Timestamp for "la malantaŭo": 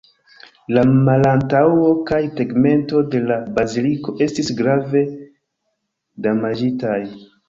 0.75-1.91